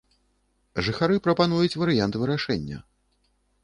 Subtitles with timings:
[0.87, 2.77] Жыхары прапануюць варыянт вырашэння.